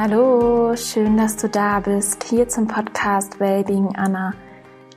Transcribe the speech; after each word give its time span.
Hallo, 0.00 0.76
schön, 0.76 1.16
dass 1.16 1.34
du 1.34 1.48
da 1.48 1.80
bist, 1.80 2.22
hier 2.22 2.48
zum 2.48 2.68
Podcast 2.68 3.40
Wellbeing 3.40 3.96
Anna, 3.96 4.32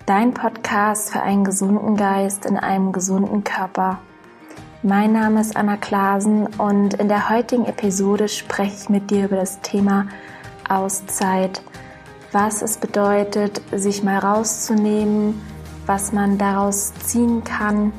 dein 0.05 0.31
Podcast 0.31 1.11
für 1.11 1.23
einen 1.23 1.43
gesunden 1.43 1.97
Geist 1.97 2.45
in 2.45 2.55
einem 2.55 2.91
gesunden 2.91 3.43
Körper. 3.43 3.97
Mein 4.83 5.13
Name 5.13 5.41
ist 5.41 5.57
Anna 5.57 5.77
Klasen 5.77 6.45
und 6.45 6.93
in 6.93 7.07
der 7.07 7.31
heutigen 7.31 7.65
Episode 7.65 8.27
spreche 8.27 8.75
ich 8.75 8.89
mit 8.89 9.09
dir 9.09 9.25
über 9.25 9.37
das 9.37 9.59
Thema 9.61 10.05
Auszeit, 10.69 11.63
was 12.31 12.61
es 12.61 12.77
bedeutet, 12.77 13.59
sich 13.71 14.03
mal 14.03 14.19
rauszunehmen, 14.19 15.41
was 15.87 16.13
man 16.13 16.37
daraus 16.37 16.93
ziehen 16.93 17.43
kann. 17.43 17.91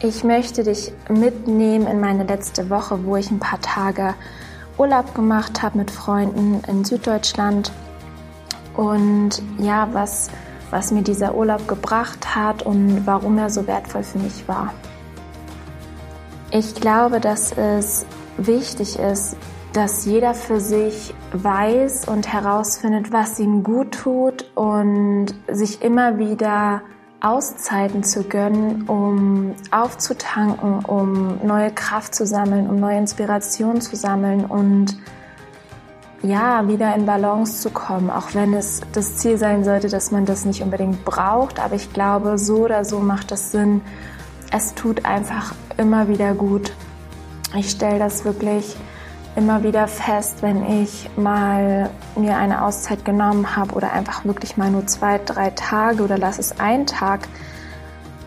Ich 0.00 0.24
möchte 0.24 0.62
dich 0.62 0.92
mitnehmen 1.08 1.86
in 1.86 2.00
meine 2.00 2.24
letzte 2.24 2.68
Woche, 2.68 3.02
wo 3.06 3.16
ich 3.16 3.30
ein 3.30 3.40
paar 3.40 3.62
Tage 3.62 4.12
Urlaub 4.80 5.14
gemacht 5.14 5.62
habe 5.62 5.76
mit 5.76 5.90
Freunden 5.90 6.62
in 6.66 6.86
Süddeutschland 6.86 7.70
und 8.74 9.42
ja, 9.58 9.86
was, 9.92 10.30
was 10.70 10.90
mir 10.90 11.02
dieser 11.02 11.34
Urlaub 11.34 11.68
gebracht 11.68 12.34
hat 12.34 12.62
und 12.62 13.06
warum 13.06 13.36
er 13.36 13.50
so 13.50 13.66
wertvoll 13.66 14.02
für 14.02 14.18
mich 14.18 14.48
war. 14.48 14.72
Ich 16.50 16.74
glaube, 16.74 17.20
dass 17.20 17.52
es 17.52 18.06
wichtig 18.38 18.98
ist, 18.98 19.36
dass 19.74 20.06
jeder 20.06 20.32
für 20.32 20.60
sich 20.60 21.14
weiß 21.34 22.08
und 22.08 22.32
herausfindet, 22.32 23.12
was 23.12 23.38
ihm 23.38 23.62
gut 23.62 23.92
tut 23.92 24.50
und 24.54 25.26
sich 25.46 25.82
immer 25.82 26.16
wieder 26.16 26.80
Auszeiten 27.20 28.02
zu 28.02 28.24
gönnen, 28.24 28.84
um 28.88 29.54
aufzutanken, 29.70 30.84
um 30.84 31.38
neue 31.46 31.70
Kraft 31.70 32.14
zu 32.14 32.26
sammeln, 32.26 32.68
um 32.68 32.80
neue 32.80 32.98
Inspiration 32.98 33.80
zu 33.80 33.94
sammeln 33.96 34.44
und 34.46 34.96
ja, 36.22 36.66
wieder 36.68 36.94
in 36.94 37.06
Balance 37.06 37.62
zu 37.62 37.70
kommen, 37.70 38.10
auch 38.10 38.34
wenn 38.34 38.52
es 38.52 38.82
das 38.92 39.16
Ziel 39.16 39.38
sein 39.38 39.64
sollte, 39.64 39.88
dass 39.88 40.10
man 40.10 40.26
das 40.26 40.44
nicht 40.44 40.62
unbedingt 40.62 41.04
braucht. 41.04 41.58
Aber 41.58 41.74
ich 41.74 41.92
glaube, 41.92 42.36
so 42.36 42.64
oder 42.64 42.84
so 42.84 43.00
macht 43.00 43.32
es 43.32 43.52
Sinn. 43.52 43.80
Es 44.52 44.74
tut 44.74 45.04
einfach 45.04 45.54
immer 45.78 46.08
wieder 46.08 46.34
gut. 46.34 46.72
Ich 47.56 47.70
stelle 47.70 47.98
das 47.98 48.24
wirklich 48.24 48.76
immer 49.36 49.62
wieder 49.62 49.86
fest, 49.86 50.42
wenn 50.42 50.82
ich 50.82 51.08
mal 51.16 51.90
mir 52.16 52.36
eine 52.36 52.64
Auszeit 52.64 53.04
genommen 53.04 53.56
habe 53.56 53.74
oder 53.74 53.92
einfach 53.92 54.24
wirklich 54.24 54.56
mal 54.56 54.70
nur 54.70 54.86
zwei, 54.86 55.18
drei 55.18 55.50
Tage 55.50 56.02
oder 56.02 56.18
lass 56.18 56.38
es 56.38 56.58
ein 56.58 56.86
Tag 56.86 57.28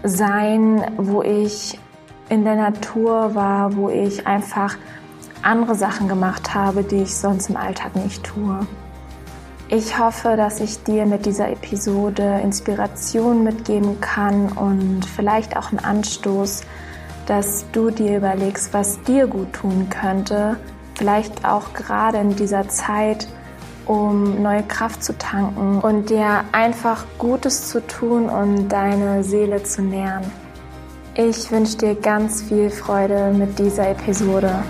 sein, 0.04 0.84
wo 0.98 1.22
ich 1.22 1.80
in 2.30 2.44
der 2.44 2.56
Natur 2.56 3.36
war, 3.36 3.76
wo 3.76 3.90
ich 3.90 4.26
einfach 4.26 4.78
andere 5.42 5.76
Sachen 5.76 6.08
gemacht 6.08 6.54
habe, 6.54 6.84
die 6.84 7.04
ich 7.04 7.16
sonst 7.16 7.50
im 7.50 7.58
Alltag 7.58 7.96
nicht 7.96 8.24
tue. 8.24 8.66
Ich 9.70 9.98
hoffe, 9.98 10.36
dass 10.38 10.60
ich 10.60 10.84
dir 10.84 11.06
mit 11.06 11.26
dieser 11.26 11.50
Episode 11.50 12.40
Inspiration 12.44 13.44
mitgeben 13.44 14.00
kann 14.02 14.50
und 14.50 15.06
vielleicht 15.06 15.58
auch 15.58 15.72
einen 15.72 15.80
Anstoß, 15.80 16.62
dass 17.26 17.66
du 17.72 17.90
dir 17.90 18.18
überlegst, 18.18 18.74
was 18.74 19.02
dir 19.04 19.28
gut 19.28 19.54
tun 19.54 19.90
könnte, 19.90 20.58
vielleicht 20.96 21.46
auch 21.46 21.74
gerade 21.74 22.18
in 22.20 22.36
dieser 22.36 22.68
Zeit, 22.70 23.28
um 23.86 24.42
neue 24.42 24.64
Kraft 24.64 25.04
zu 25.04 25.18
tanken 25.18 25.80
und 25.80 26.10
dir 26.10 26.46
einfach 26.52 27.06
Gutes 27.18 27.70
zu 27.70 27.86
tun 27.86 28.30
und 28.30 28.70
deine 28.70 29.24
Seele 29.24 29.64
zu 29.64 29.82
nähren. 29.82 30.24
Ich 31.16 31.52
wünsche 31.52 31.78
dir 31.78 31.96
ganz 31.96 32.42
viel 32.42 32.70
Freude 32.70 33.34
mit 33.38 33.60
dieser 33.60 33.90
Episode. 33.90 34.64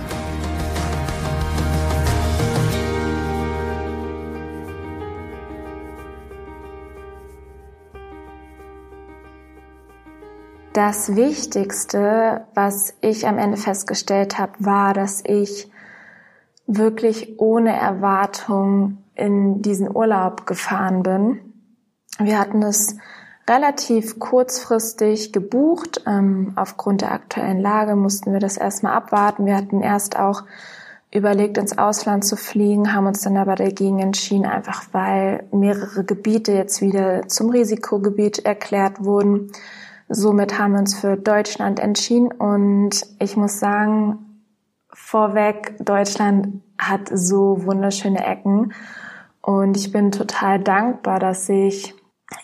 Das 10.74 11.16
Wichtigste, 11.16 12.48
was 12.56 12.96
ich 13.00 13.28
am 13.28 13.38
Ende 13.38 13.58
festgestellt 13.58 14.40
habe, 14.40 14.54
war, 14.58 14.96
dass 14.96 15.24
ich 15.24 15.70
wirklich 16.68 17.40
ohne 17.40 17.76
Erwartung 17.76 18.98
in 19.16 19.62
diesen 19.62 19.94
Urlaub 19.96 20.46
gefahren 20.46 21.04
bin. 21.04 21.40
Wir 22.20 22.40
hatten 22.40 22.64
es 22.64 22.98
relativ 23.50 24.20
kurzfristig 24.20 25.34
gebucht. 25.34 26.04
Ähm, 26.08 26.54
aufgrund 26.56 27.02
der 27.02 27.12
aktuellen 27.12 27.60
Lage 27.60 27.96
mussten 27.96 28.34
wir 28.34 28.40
das 28.40 28.58
erstmal 28.58 28.94
abwarten. 28.94 29.46
Wir 29.46 29.58
hatten 29.58 29.82
erst 29.82 30.18
auch 30.18 30.44
überlegt, 31.14 31.58
ins 31.58 31.78
Ausland 31.78 32.26
zu 32.26 32.36
fliegen, 32.36 32.94
haben 32.94 33.06
uns 33.06 33.22
dann 33.22 33.38
aber 33.38 33.56
dagegen 33.56 34.00
entschieden, 34.00 34.46
einfach 34.46 34.86
weil 34.94 35.44
mehrere 35.52 36.04
Gebiete 36.04 36.54
jetzt 36.54 36.82
wieder 36.82 37.28
zum 37.28 37.52
Risikogebiet 37.52 38.40
erklärt 38.40 39.04
wurden. 39.04 39.52
Somit 40.10 40.58
haben 40.58 40.74
wir 40.74 40.80
uns 40.80 40.96
für 40.96 41.16
Deutschland 41.16 41.80
entschieden 41.80 42.32
und 42.32 43.06
ich 43.20 43.38
muss 43.38 43.60
sagen, 43.60 44.33
vorweg, 44.94 45.76
Deutschland 45.80 46.62
hat 46.78 47.10
so 47.12 47.66
wunderschöne 47.66 48.26
Ecken 48.26 48.74
und 49.42 49.78
ich 49.78 49.92
bin 49.92 50.12
total 50.12 50.60
dankbar, 50.60 51.20
dass 51.20 51.50
ich 51.50 51.96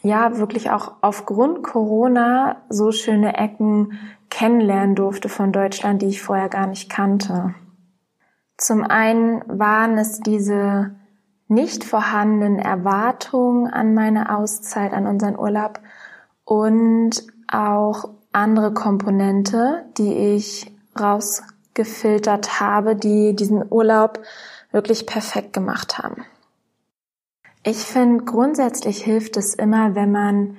ja 0.02 0.38
wirklich 0.38 0.70
auch 0.72 0.96
aufgrund 1.02 1.64
Corona 1.64 2.58
so 2.70 2.92
schöne 2.92 3.38
Ecken 3.38 4.00
kennenlernen 4.30 4.96
durfte 4.96 5.30
von 5.30 5.52
Deutschland, 5.52 6.02
die 6.02 6.08
ich 6.08 6.22
vorher 6.22 6.50
gar 6.50 6.68
nicht 6.68 6.90
kannte. 6.90 7.56
Zum 8.58 8.84
einen 8.84 9.42
waren 9.48 9.98
es 9.98 10.20
diese 10.20 10.96
nicht 11.48 11.84
vorhandenen 11.84 12.60
Erwartungen 12.60 13.68
an 13.68 13.94
meine 13.94 14.36
Auszeit, 14.36 14.94
an 14.94 15.08
unseren 15.08 15.40
Urlaub 15.40 15.80
und 16.44 17.26
auch 17.52 18.10
andere 18.32 18.74
Komponente, 18.74 19.86
die 19.98 20.14
ich 20.14 20.72
raus 21.00 21.42
gefiltert 21.80 22.60
habe, 22.60 22.94
die 22.94 23.34
diesen 23.34 23.64
Urlaub 23.70 24.20
wirklich 24.74 25.06
perfekt 25.06 25.54
gemacht 25.54 25.98
haben. 25.98 26.26
Ich 27.64 27.78
finde, 27.78 28.26
grundsätzlich 28.26 29.02
hilft 29.02 29.38
es 29.38 29.54
immer, 29.54 29.96
wenn 29.96 30.12
man 30.12 30.58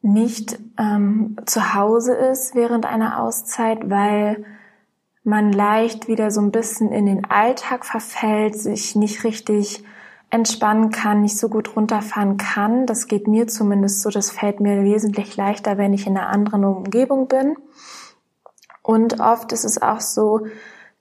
nicht 0.00 0.58
ähm, 0.78 1.36
zu 1.44 1.74
Hause 1.74 2.14
ist 2.14 2.54
während 2.54 2.86
einer 2.86 3.22
Auszeit, 3.22 3.90
weil 3.90 4.46
man 5.24 5.52
leicht 5.52 6.08
wieder 6.08 6.30
so 6.30 6.40
ein 6.40 6.52
bisschen 6.52 6.90
in 6.90 7.04
den 7.04 7.26
Alltag 7.26 7.84
verfällt, 7.84 8.56
sich 8.58 8.96
nicht 8.96 9.24
richtig 9.24 9.84
entspannen 10.30 10.90
kann, 10.90 11.20
nicht 11.20 11.36
so 11.36 11.50
gut 11.50 11.76
runterfahren 11.76 12.38
kann. 12.38 12.86
Das 12.86 13.08
geht 13.08 13.28
mir 13.28 13.46
zumindest 13.46 14.00
so. 14.00 14.08
Das 14.08 14.30
fällt 14.30 14.60
mir 14.60 14.84
wesentlich 14.84 15.36
leichter, 15.36 15.76
wenn 15.76 15.92
ich 15.92 16.06
in 16.06 16.16
einer 16.16 16.30
anderen 16.30 16.64
Umgebung 16.64 17.28
bin. 17.28 17.56
Und 18.86 19.18
oft 19.18 19.50
ist 19.50 19.64
es 19.64 19.82
auch 19.82 20.00
so, 20.00 20.46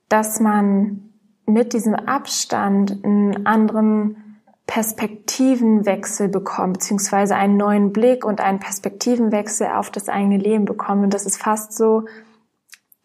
dass 0.09 0.40
man 0.40 1.12
mit 1.46 1.73
diesem 1.73 1.94
Abstand 1.94 3.03
einen 3.03 3.46
anderen 3.46 4.41
Perspektivenwechsel 4.66 6.28
bekommt, 6.28 6.73
beziehungsweise 6.73 7.35
einen 7.35 7.57
neuen 7.57 7.94
Blick 7.94 8.25
und 8.25 8.41
einen 8.41 8.59
Perspektivenwechsel 8.59 9.68
auf 9.68 9.91
das 9.91 10.09
eigene 10.09 10.38
Leben 10.38 10.66
bekommt. 10.66 11.03
Und 11.03 11.13
das 11.13 11.28
ist 11.28 11.38
fast 11.38 11.78
so, 11.78 12.06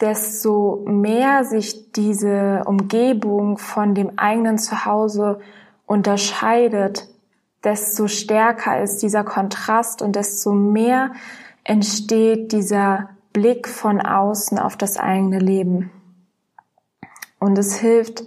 desto 0.01 0.83
mehr 0.87 1.45
sich 1.45 1.93
diese 1.93 2.63
Umgebung 2.65 3.59
von 3.59 3.95
dem 3.95 4.19
eigenen 4.19 4.57
Zuhause 4.57 5.41
unterscheidet, 5.85 7.07
desto 7.65 8.09
stärker 8.09 8.81
ist 8.83 9.03
dieser 9.03 9.25
Kontrast 9.25 10.01
und 10.01 10.17
desto 10.17 10.53
mehr 10.53 11.13
entsteht 11.65 12.53
dieser 12.53 13.11
Blick 13.41 13.69
von 13.69 14.03
außen 14.03 14.59
auf 14.59 14.77
das 14.77 14.99
eigene 14.99 15.39
Leben. 15.39 15.91
Und 17.39 17.59
es 17.59 17.79
hilft, 17.79 18.25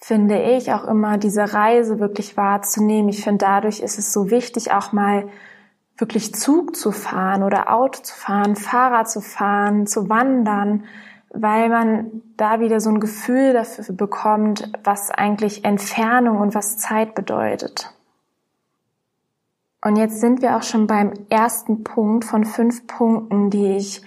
finde 0.00 0.40
ich, 0.40 0.72
auch 0.72 0.84
immer 0.84 1.18
diese 1.18 1.52
Reise 1.52 1.98
wirklich 1.98 2.36
wahrzunehmen. 2.36 3.08
Ich 3.08 3.24
finde, 3.24 3.44
dadurch 3.44 3.80
ist 3.80 3.98
es 3.98 4.12
so 4.12 4.30
wichtig, 4.30 4.70
auch 4.70 4.92
mal 4.92 5.28
wirklich 5.98 6.32
Zug 6.32 6.76
zu 6.76 6.92
fahren 6.92 7.42
oder 7.42 7.74
Auto 7.74 8.02
zu 8.02 8.14
fahren, 8.14 8.54
Fahrrad 8.54 9.10
zu 9.10 9.20
fahren, 9.20 9.88
zu 9.88 10.08
wandern, 10.08 10.84
weil 11.30 11.68
man 11.68 12.22
da 12.36 12.60
wieder 12.60 12.78
so 12.78 12.90
ein 12.90 13.00
Gefühl 13.00 13.52
dafür 13.52 13.92
bekommt, 13.96 14.70
was 14.84 15.10
eigentlich 15.10 15.64
Entfernung 15.64 16.38
und 16.38 16.54
was 16.54 16.76
Zeit 16.76 17.16
bedeutet. 17.16 17.92
Und 19.82 19.96
jetzt 19.96 20.20
sind 20.20 20.42
wir 20.42 20.56
auch 20.56 20.62
schon 20.62 20.86
beim 20.86 21.12
ersten 21.30 21.84
Punkt 21.84 22.24
von 22.24 22.44
fünf 22.44 22.86
Punkten, 22.86 23.50
die 23.50 23.76
ich 23.76 24.02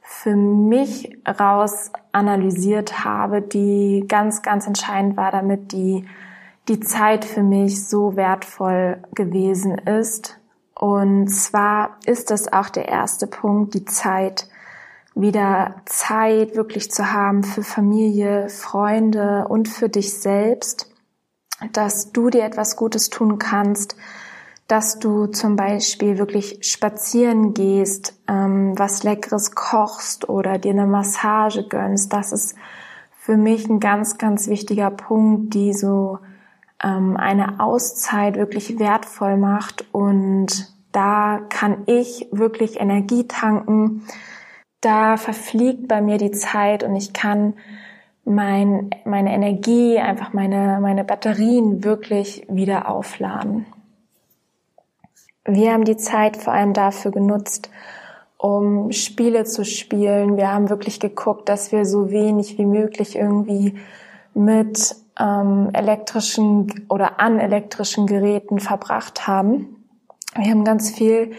für 0.00 0.36
mich 0.36 1.18
raus 1.28 1.90
analysiert 2.12 3.04
habe, 3.04 3.42
die 3.42 4.04
ganz, 4.08 4.42
ganz 4.42 4.66
entscheidend 4.66 5.16
war, 5.16 5.30
damit 5.32 5.72
die, 5.72 6.06
die 6.68 6.80
Zeit 6.80 7.24
für 7.24 7.42
mich 7.42 7.86
so 7.86 8.16
wertvoll 8.16 9.02
gewesen 9.14 9.76
ist. 9.76 10.38
Und 10.74 11.28
zwar 11.28 11.98
ist 12.06 12.30
das 12.30 12.52
auch 12.52 12.68
der 12.68 12.88
erste 12.88 13.26
Punkt, 13.26 13.74
die 13.74 13.84
Zeit, 13.84 14.48
wieder 15.14 15.74
Zeit 15.84 16.54
wirklich 16.54 16.92
zu 16.92 17.12
haben 17.12 17.42
für 17.42 17.64
Familie, 17.64 18.48
Freunde 18.48 19.46
und 19.48 19.68
für 19.68 19.88
dich 19.88 20.14
selbst. 20.20 20.94
dass 21.72 22.12
du 22.12 22.30
dir 22.30 22.44
etwas 22.44 22.76
Gutes 22.76 23.10
tun 23.10 23.38
kannst, 23.38 23.96
dass 24.68 24.98
du 24.98 25.26
zum 25.26 25.56
Beispiel 25.56 26.18
wirklich 26.18 26.58
spazieren 26.60 27.54
gehst, 27.54 28.20
ähm, 28.28 28.78
was 28.78 29.02
Leckeres 29.02 29.54
kochst 29.54 30.28
oder 30.28 30.58
dir 30.58 30.72
eine 30.72 30.86
Massage 30.86 31.66
gönnst. 31.66 32.12
Das 32.12 32.32
ist 32.32 32.54
für 33.18 33.38
mich 33.38 33.66
ein 33.68 33.80
ganz, 33.80 34.18
ganz 34.18 34.46
wichtiger 34.46 34.90
Punkt, 34.90 35.54
die 35.54 35.72
so 35.72 36.18
ähm, 36.84 37.16
eine 37.16 37.60
Auszeit 37.60 38.36
wirklich 38.36 38.78
wertvoll 38.78 39.38
macht. 39.38 39.86
Und 39.92 40.70
da 40.92 41.40
kann 41.48 41.84
ich 41.86 42.28
wirklich 42.30 42.78
Energie 42.78 43.26
tanken. 43.26 44.06
Da 44.82 45.16
verfliegt 45.16 45.88
bei 45.88 46.02
mir 46.02 46.18
die 46.18 46.30
Zeit 46.30 46.84
und 46.84 46.94
ich 46.94 47.14
kann 47.14 47.54
mein, 48.26 48.90
meine 49.06 49.32
Energie, 49.32 49.98
einfach 49.98 50.34
meine, 50.34 50.78
meine 50.82 51.04
Batterien 51.04 51.84
wirklich 51.84 52.46
wieder 52.50 52.90
aufladen. 52.90 53.64
Wir 55.50 55.72
haben 55.72 55.84
die 55.84 55.96
Zeit 55.96 56.36
vor 56.36 56.52
allem 56.52 56.74
dafür 56.74 57.10
genutzt, 57.10 57.70
um 58.36 58.92
Spiele 58.92 59.44
zu 59.44 59.64
spielen. 59.64 60.36
Wir 60.36 60.52
haben 60.52 60.68
wirklich 60.68 61.00
geguckt, 61.00 61.48
dass 61.48 61.72
wir 61.72 61.86
so 61.86 62.10
wenig 62.10 62.58
wie 62.58 62.66
möglich 62.66 63.16
irgendwie 63.16 63.74
mit 64.34 64.94
ähm, 65.18 65.70
elektrischen 65.72 66.86
oder 66.90 67.18
an 67.18 67.40
elektrischen 67.40 68.06
Geräten 68.06 68.60
verbracht 68.60 69.26
haben. 69.26 69.86
Wir 70.36 70.50
haben 70.50 70.64
ganz 70.64 70.90
viel 70.90 71.32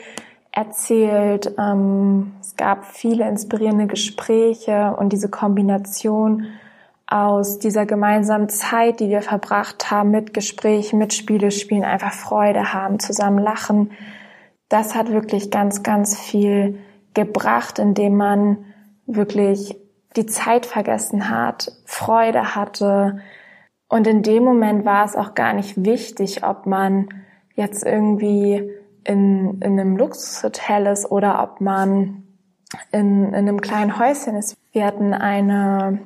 erzählt. 0.51 1.53
Ähm, 1.59 2.31
es 2.41 2.55
gab 2.55 2.85
viele 2.85 3.29
inspirierende 3.29 3.85
Gespräche 3.85 4.95
und 4.97 5.13
diese 5.13 5.29
Kombination 5.29 6.47
aus 7.09 7.57
dieser 7.57 7.88
gemeinsamen 7.88 8.50
Zeit, 8.50 9.00
die 9.00 9.09
wir 9.09 9.23
verbracht 9.23 9.89
haben 9.89 10.11
mit 10.11 10.33
Gesprächen, 10.33 11.00
mit 11.00 11.13
Spielespielen, 11.13 11.83
einfach 11.83 12.13
Freude 12.13 12.71
haben, 12.71 13.00
zusammen 13.00 13.39
lachen. 13.39 13.91
Das 14.69 14.94
hat 14.94 15.11
wirklich 15.11 15.50
ganz, 15.50 15.81
ganz 15.81 16.19
viel 16.19 16.79
gebracht, 17.15 17.79
indem 17.79 18.15
man 18.15 18.65
wirklich 19.07 19.75
die 20.15 20.27
Zeit 20.27 20.67
vergessen 20.67 21.29
hat, 21.29 21.71
Freude 21.85 22.56
hatte. 22.56 23.19
Und 23.88 24.05
in 24.05 24.21
dem 24.21 24.44
Moment 24.44 24.85
war 24.85 25.03
es 25.03 25.15
auch 25.15 25.33
gar 25.33 25.53
nicht 25.53 25.83
wichtig, 25.83 26.44
ob 26.44 26.67
man 26.67 27.09
jetzt 27.55 27.83
irgendwie 27.83 28.71
in, 29.03 29.59
in 29.62 29.79
einem 29.79 29.97
Luxushotel 29.97 30.85
ist 30.85 31.09
oder 31.09 31.41
ob 31.41 31.59
man 31.59 32.23
in, 32.91 33.25
in 33.25 33.33
einem 33.33 33.62
kleinen 33.62 33.97
Häuschen 33.97 34.35
ist. 34.35 34.55
Wir 34.71 34.85
hatten 34.85 35.15
eine 35.15 36.00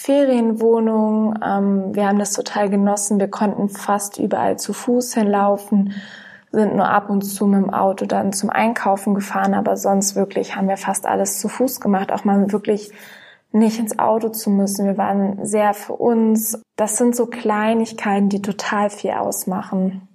Ferienwohnung. 0.00 1.34
Ähm, 1.44 1.92
wir 1.92 2.06
haben 2.06 2.20
das 2.20 2.32
total 2.32 2.70
genossen. 2.70 3.18
Wir 3.18 3.28
konnten 3.28 3.68
fast 3.68 4.16
überall 4.16 4.56
zu 4.56 4.72
Fuß 4.72 5.14
hinlaufen, 5.14 5.92
sind 6.52 6.76
nur 6.76 6.88
ab 6.88 7.10
und 7.10 7.22
zu 7.22 7.46
mit 7.46 7.60
dem 7.60 7.74
Auto 7.74 8.06
dann 8.06 8.32
zum 8.32 8.48
Einkaufen 8.48 9.16
gefahren, 9.16 9.54
aber 9.54 9.76
sonst 9.76 10.14
wirklich 10.14 10.54
haben 10.54 10.68
wir 10.68 10.76
fast 10.76 11.04
alles 11.04 11.40
zu 11.40 11.48
Fuß 11.48 11.80
gemacht, 11.80 12.12
auch 12.12 12.24
mal 12.24 12.52
wirklich 12.52 12.92
nicht 13.50 13.80
ins 13.80 13.98
Auto 13.98 14.28
zu 14.28 14.50
müssen. 14.50 14.86
Wir 14.86 14.96
waren 14.98 15.44
sehr 15.44 15.74
für 15.74 15.94
uns. 15.94 16.62
Das 16.76 16.96
sind 16.96 17.16
so 17.16 17.26
Kleinigkeiten, 17.26 18.28
die 18.28 18.40
total 18.40 18.90
viel 18.90 19.10
ausmachen. 19.10 20.06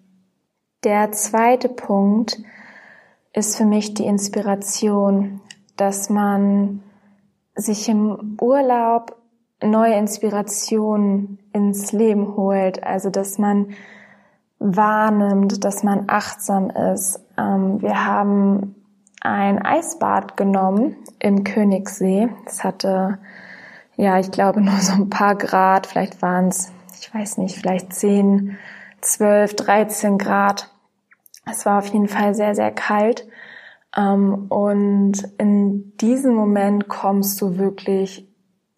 Der 0.86 1.12
zweite 1.12 1.68
Punkt 1.68 2.42
ist 3.34 3.58
für 3.58 3.66
mich 3.66 3.94
die 3.94 4.06
Inspiration, 4.06 5.42
dass 5.76 6.10
man 6.10 6.82
sich 7.56 7.90
im 7.90 8.38
Urlaub 8.40 9.18
neue 9.63 9.95
Inspirationen 9.95 11.39
ins 11.54 11.92
Leben 11.92 12.36
holt. 12.36 12.83
Also, 12.83 13.10
dass 13.10 13.38
man 13.38 13.74
wahrnimmt, 14.60 15.63
dass 15.63 15.83
man 15.83 16.06
achtsam 16.07 16.69
ist. 16.69 17.19
Ähm, 17.38 17.81
wir 17.81 18.06
haben 18.06 18.75
ein 19.21 19.63
Eisbad 19.63 20.38
genommen 20.38 20.95
im 21.19 21.44
Königssee. 21.44 22.30
Es 22.45 22.63
hatte, 22.63 23.19
ja, 23.95 24.19
ich 24.19 24.31
glaube 24.31 24.62
nur 24.62 24.77
so 24.77 24.94
ein 24.94 25.10
paar 25.10 25.36
Grad. 25.36 25.88
Vielleicht 25.88 26.21
waren 26.21 26.48
es, 26.48 26.71
ich 27.00 27.13
weiß 27.13 27.38
nicht, 27.38 27.57
vielleicht 27.57 27.94
10, 27.94 28.57
12, 29.01 29.56
13 29.56 30.18
Grad. 30.18 30.69
Es 31.50 31.65
war 31.65 31.80
auf 31.80 31.88
jeden 31.88 32.07
Fall 32.07 32.33
sehr, 32.33 32.56
sehr 32.56 32.71
kalt. 32.71 33.27
Ähm, 33.95 34.45
und 34.50 35.24
in 35.38 35.98
diesem 35.98 36.33
Moment 36.33 36.88
kommst 36.88 37.42
du 37.42 37.57
wirklich 37.57 38.33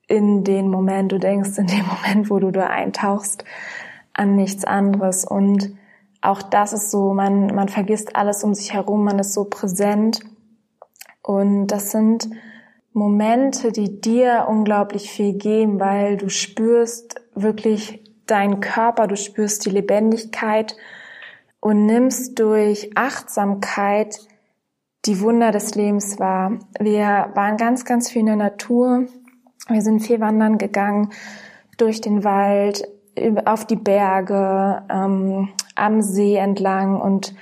in 0.07 0.43
den 0.43 0.69
Moment, 0.69 1.11
du 1.11 1.19
denkst 1.19 1.57
in 1.57 1.67
dem 1.67 1.85
Moment, 2.03 2.29
wo 2.29 2.39
du 2.39 2.51
da 2.51 2.67
eintauchst, 2.67 3.43
an 4.13 4.35
nichts 4.35 4.65
anderes. 4.65 5.25
Und 5.25 5.75
auch 6.21 6.41
das 6.41 6.73
ist 6.73 6.91
so, 6.91 7.13
man, 7.13 7.47
man 7.47 7.69
vergisst 7.69 8.15
alles 8.15 8.43
um 8.43 8.53
sich 8.53 8.73
herum, 8.73 9.03
man 9.03 9.19
ist 9.19 9.33
so 9.33 9.45
präsent. 9.45 10.21
Und 11.21 11.67
das 11.67 11.91
sind 11.91 12.29
Momente, 12.93 13.71
die 13.71 13.99
dir 13.99 14.45
unglaublich 14.47 15.11
viel 15.11 15.33
geben, 15.33 15.79
weil 15.79 16.17
du 16.17 16.29
spürst 16.29 17.21
wirklich 17.33 18.03
deinen 18.25 18.61
Körper, 18.61 19.07
du 19.07 19.17
spürst 19.17 19.65
die 19.65 19.69
Lebendigkeit 19.69 20.75
und 21.59 21.85
nimmst 21.85 22.39
durch 22.39 22.91
Achtsamkeit 22.95 24.17
die 25.05 25.19
Wunder 25.19 25.51
des 25.51 25.75
Lebens 25.75 26.19
wahr. 26.19 26.59
Wir 26.79 27.31
waren 27.33 27.57
ganz, 27.57 27.85
ganz 27.85 28.09
viel 28.09 28.21
in 28.21 28.27
der 28.27 28.35
Natur, 28.35 29.07
wir 29.67 29.81
sind 29.81 30.01
viel 30.01 30.19
wandern 30.19 30.57
gegangen 30.57 31.11
durch 31.77 32.01
den 32.01 32.23
Wald, 32.23 32.87
auf 33.45 33.65
die 33.65 33.75
Berge, 33.75 34.83
ähm, 34.89 35.49
am 35.75 36.01
See 36.01 36.35
entlang 36.35 36.99
und 36.99 37.33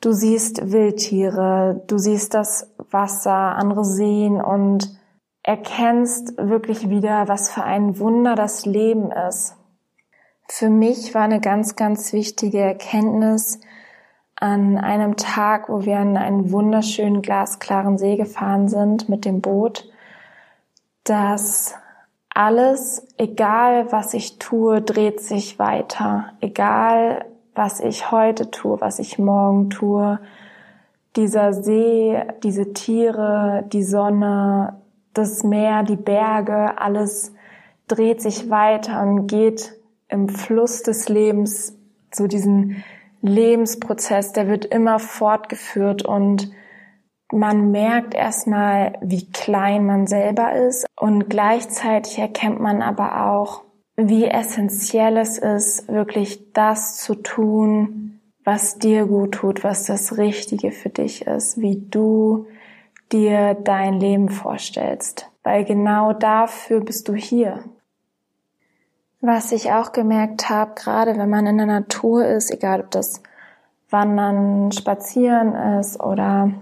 du 0.00 0.12
siehst 0.12 0.70
Wildtiere, 0.72 1.82
du 1.86 1.98
siehst 1.98 2.34
das 2.34 2.74
Wasser, 2.90 3.32
andere 3.32 3.84
Seen 3.84 4.40
und 4.40 4.96
erkennst 5.42 6.36
wirklich 6.38 6.88
wieder, 6.88 7.28
was 7.28 7.50
für 7.50 7.64
ein 7.64 7.98
Wunder 7.98 8.34
das 8.34 8.66
Leben 8.66 9.10
ist. 9.10 9.56
Für 10.48 10.70
mich 10.70 11.14
war 11.14 11.22
eine 11.22 11.40
ganz, 11.40 11.76
ganz 11.76 12.12
wichtige 12.12 12.60
Erkenntnis 12.60 13.60
an 14.36 14.78
einem 14.78 15.16
Tag, 15.16 15.68
wo 15.68 15.84
wir 15.84 15.98
an 15.98 16.16
einen 16.16 16.52
wunderschönen 16.52 17.22
glasklaren 17.22 17.98
See 17.98 18.16
gefahren 18.16 18.68
sind 18.68 19.08
mit 19.08 19.24
dem 19.24 19.40
Boot 19.40 19.90
dass 21.08 21.74
alles, 22.30 23.06
egal 23.16 23.90
was 23.90 24.14
ich 24.14 24.38
tue, 24.38 24.80
dreht 24.80 25.20
sich 25.20 25.58
weiter. 25.58 26.32
Egal 26.40 27.24
was 27.54 27.80
ich 27.80 28.10
heute 28.10 28.50
tue, 28.50 28.80
was 28.80 28.98
ich 28.98 29.18
morgen 29.18 29.70
tue, 29.70 30.20
dieser 31.16 31.52
See, 31.52 32.22
diese 32.44 32.72
Tiere, 32.72 33.64
die 33.72 33.82
Sonne, 33.82 34.80
das 35.14 35.42
Meer, 35.42 35.82
die 35.82 35.96
Berge, 35.96 36.78
alles 36.78 37.34
dreht 37.88 38.22
sich 38.22 38.50
weiter 38.50 39.02
und 39.02 39.26
geht 39.26 39.74
im 40.08 40.28
Fluss 40.28 40.82
des 40.82 41.08
Lebens, 41.08 41.76
so 42.12 42.26
diesen 42.26 42.84
Lebensprozess, 43.20 44.32
der 44.32 44.46
wird 44.46 44.64
immer 44.66 45.00
fortgeführt 45.00 46.04
und 46.04 46.52
man 47.32 47.70
merkt 47.70 48.14
erstmal, 48.14 48.98
wie 49.00 49.30
klein 49.30 49.84
man 49.86 50.06
selber 50.06 50.54
ist 50.54 50.86
und 50.98 51.28
gleichzeitig 51.28 52.18
erkennt 52.18 52.60
man 52.60 52.82
aber 52.82 53.26
auch, 53.26 53.62
wie 53.96 54.26
essentiell 54.26 55.16
es 55.16 55.38
ist, 55.38 55.88
wirklich 55.88 56.52
das 56.52 56.98
zu 56.98 57.16
tun, 57.16 58.20
was 58.44 58.78
dir 58.78 59.06
gut 59.06 59.32
tut, 59.32 59.64
was 59.64 59.84
das 59.84 60.16
Richtige 60.16 60.70
für 60.70 60.88
dich 60.88 61.26
ist, 61.26 61.60
wie 61.60 61.84
du 61.90 62.46
dir 63.12 63.54
dein 63.54 63.94
Leben 63.94 64.28
vorstellst. 64.28 65.30
Weil 65.42 65.64
genau 65.64 66.12
dafür 66.12 66.80
bist 66.80 67.08
du 67.08 67.14
hier. 67.14 67.64
Was 69.20 69.50
ich 69.50 69.72
auch 69.72 69.92
gemerkt 69.92 70.48
habe, 70.48 70.72
gerade 70.76 71.18
wenn 71.18 71.28
man 71.28 71.46
in 71.46 71.58
der 71.58 71.66
Natur 71.66 72.24
ist, 72.24 72.52
egal 72.52 72.80
ob 72.80 72.90
das 72.90 73.22
Wandern, 73.90 74.70
Spazieren 74.70 75.54
ist 75.80 76.00
oder 76.00 76.52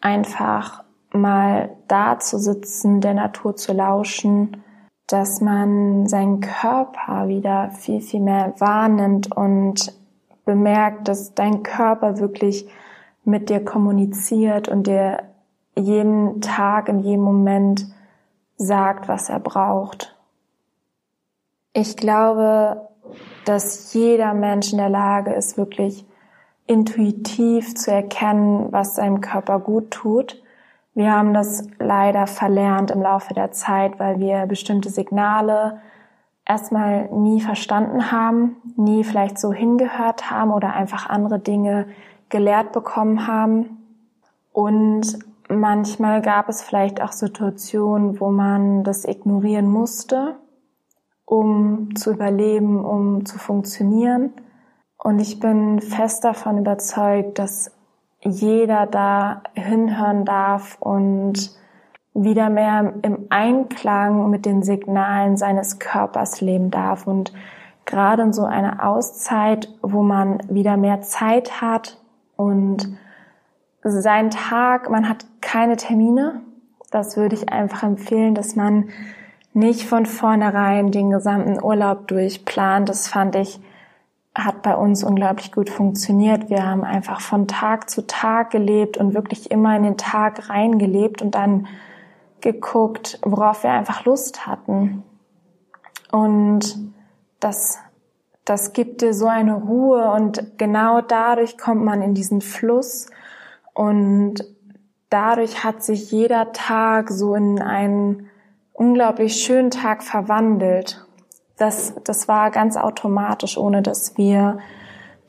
einfach 0.00 0.84
mal 1.12 1.76
da 1.88 2.18
zu 2.18 2.38
sitzen, 2.38 3.00
der 3.00 3.14
Natur 3.14 3.56
zu 3.56 3.72
lauschen, 3.72 4.62
dass 5.06 5.40
man 5.40 6.06
seinen 6.06 6.40
Körper 6.40 7.28
wieder 7.28 7.70
viel, 7.70 8.00
viel 8.00 8.20
mehr 8.20 8.54
wahrnimmt 8.58 9.34
und 9.36 9.92
bemerkt, 10.44 11.08
dass 11.08 11.34
dein 11.34 11.62
Körper 11.62 12.18
wirklich 12.18 12.68
mit 13.24 13.50
dir 13.50 13.64
kommuniziert 13.64 14.68
und 14.68 14.86
dir 14.86 15.24
jeden 15.76 16.40
Tag, 16.40 16.88
in 16.88 17.00
jedem 17.00 17.22
Moment 17.22 17.86
sagt, 18.56 19.08
was 19.08 19.28
er 19.28 19.40
braucht. 19.40 20.16
Ich 21.72 21.96
glaube, 21.96 22.88
dass 23.44 23.92
jeder 23.94 24.34
Mensch 24.34 24.72
in 24.72 24.78
der 24.78 24.90
Lage 24.90 25.32
ist, 25.32 25.56
wirklich 25.56 26.04
intuitiv 26.70 27.74
zu 27.74 27.90
erkennen, 27.90 28.68
was 28.70 28.94
seinem 28.94 29.20
Körper 29.20 29.58
gut 29.58 29.90
tut. 29.90 30.40
Wir 30.94 31.10
haben 31.12 31.34
das 31.34 31.64
leider 31.80 32.28
verlernt 32.28 32.92
im 32.92 33.02
Laufe 33.02 33.34
der 33.34 33.50
Zeit, 33.50 33.98
weil 33.98 34.20
wir 34.20 34.46
bestimmte 34.46 34.88
Signale 34.88 35.80
erstmal 36.46 37.08
nie 37.10 37.40
verstanden 37.40 38.12
haben, 38.12 38.54
nie 38.76 39.02
vielleicht 39.02 39.36
so 39.36 39.52
hingehört 39.52 40.30
haben 40.30 40.52
oder 40.52 40.72
einfach 40.72 41.10
andere 41.10 41.40
Dinge 41.40 41.88
gelehrt 42.28 42.70
bekommen 42.70 43.26
haben. 43.26 43.78
Und 44.52 45.18
manchmal 45.48 46.22
gab 46.22 46.48
es 46.48 46.62
vielleicht 46.62 47.02
auch 47.02 47.12
Situationen, 47.12 48.20
wo 48.20 48.30
man 48.30 48.84
das 48.84 49.04
ignorieren 49.04 49.68
musste, 49.68 50.36
um 51.24 51.96
zu 51.96 52.12
überleben, 52.12 52.84
um 52.84 53.26
zu 53.26 53.38
funktionieren. 53.40 54.32
Und 55.02 55.18
ich 55.18 55.40
bin 55.40 55.80
fest 55.80 56.24
davon 56.24 56.58
überzeugt, 56.58 57.38
dass 57.38 57.70
jeder 58.22 58.86
da 58.86 59.42
hinhören 59.54 60.24
darf 60.24 60.76
und 60.78 61.58
wieder 62.12 62.50
mehr 62.50 62.92
im 63.02 63.26
Einklang 63.30 64.28
mit 64.30 64.44
den 64.44 64.62
Signalen 64.62 65.36
seines 65.36 65.78
Körpers 65.78 66.40
leben 66.40 66.70
darf 66.70 67.06
und 67.06 67.32
gerade 67.86 68.22
in 68.22 68.32
so 68.32 68.44
einer 68.44 68.86
Auszeit, 68.86 69.68
wo 69.80 70.02
man 70.02 70.38
wieder 70.48 70.76
mehr 70.76 71.00
Zeit 71.00 71.60
hat 71.60 71.98
und 72.36 72.88
sein 73.82 74.30
Tag, 74.30 74.90
man 74.90 75.08
hat 75.08 75.24
keine 75.40 75.76
Termine, 75.76 76.42
das 76.90 77.16
würde 77.16 77.36
ich 77.36 77.50
einfach 77.50 77.82
empfehlen, 77.84 78.34
dass 78.34 78.56
man 78.56 78.90
nicht 79.52 79.88
von 79.88 80.06
vornherein 80.06 80.90
den 80.90 81.10
gesamten 81.10 81.62
Urlaub 81.62 82.06
durchplant. 82.08 82.88
Das 82.88 83.08
fand 83.08 83.34
ich, 83.36 83.60
hat 84.34 84.62
bei 84.62 84.74
uns 84.76 85.02
unglaublich 85.02 85.52
gut 85.52 85.70
funktioniert. 85.70 86.50
Wir 86.50 86.64
haben 86.64 86.84
einfach 86.84 87.20
von 87.20 87.48
Tag 87.48 87.90
zu 87.90 88.06
Tag 88.06 88.50
gelebt 88.50 88.96
und 88.96 89.14
wirklich 89.14 89.50
immer 89.50 89.76
in 89.76 89.82
den 89.82 89.96
Tag 89.96 90.48
reingelebt 90.48 91.20
und 91.20 91.34
dann 91.34 91.66
geguckt, 92.40 93.18
worauf 93.22 93.64
wir 93.64 93.70
einfach 93.70 94.04
Lust 94.04 94.46
hatten. 94.46 95.02
Und 96.12 96.78
das, 97.40 97.78
das 98.44 98.72
gibt 98.72 99.02
dir 99.02 99.14
so 99.14 99.26
eine 99.26 99.54
Ruhe 99.54 100.10
und 100.12 100.58
genau 100.58 101.00
dadurch 101.00 101.58
kommt 101.58 101.84
man 101.84 102.02
in 102.02 102.14
diesen 102.14 102.40
Fluss 102.40 103.06
und 103.74 104.44
dadurch 105.08 105.64
hat 105.64 105.82
sich 105.82 106.10
jeder 106.12 106.52
Tag 106.52 107.10
so 107.10 107.34
in 107.34 107.60
einen 107.60 108.28
unglaublich 108.72 109.42
schönen 109.42 109.70
Tag 109.70 110.02
verwandelt. 110.02 111.06
Das, 111.60 111.92
das 112.04 112.26
war 112.26 112.50
ganz 112.50 112.78
automatisch, 112.78 113.58
ohne 113.58 113.82
dass 113.82 114.16
wir 114.16 114.60